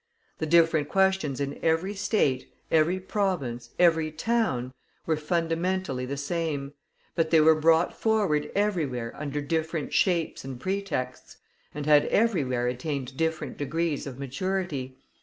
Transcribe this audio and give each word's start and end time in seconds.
The 0.39 0.47
different 0.47 0.89
questions 0.89 1.39
in 1.39 1.59
every 1.63 1.93
State, 1.93 2.51
every 2.71 2.99
province, 2.99 3.69
every 3.77 4.09
town, 4.11 4.73
were 5.05 5.15
fundamentally 5.15 6.07
the 6.07 6.17
same; 6.17 6.73
but 7.13 7.29
they 7.29 7.39
were 7.39 7.53
brought 7.53 7.95
forward 7.95 8.49
everywhere 8.55 9.13
under 9.15 9.41
different 9.41 9.93
shapes 9.93 10.43
and 10.43 10.59
pretexts, 10.59 11.37
and 11.75 11.85
had 11.85 12.07
everywhere 12.07 12.65
attained 12.65 13.15
different 13.15 13.57
degrees 13.57 14.07
of 14.07 14.17
maturity. 14.17 14.97